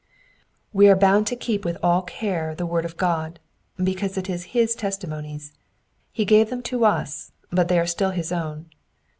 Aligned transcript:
''We 0.73 0.89
are 0.89 0.95
bound 0.95 1.27
to 1.27 1.35
keep 1.35 1.63
with 1.63 1.77
all 1.83 2.01
care 2.01 2.55
the 2.55 2.65
word 2.65 2.85
of 2.85 2.97
God, 2.97 3.39
because 3.77 4.17
it 4.17 4.31
is 4.31 4.53
hi$ 4.53 4.65
testimonies. 4.75 5.53
He 6.11 6.25
gave 6.25 6.49
them 6.49 6.63
to 6.63 6.85
us, 6.85 7.33
but 7.51 7.67
they 7.67 7.77
are 7.77 7.85
still 7.85 8.09
his 8.09 8.31
own. 8.31 8.71